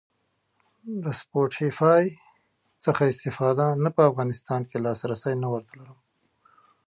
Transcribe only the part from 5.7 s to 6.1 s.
لرم